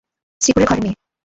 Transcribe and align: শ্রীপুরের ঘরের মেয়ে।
শ্রীপুরের 0.41 0.67
ঘরের 0.69 0.83
মেয়ে। 0.83 0.97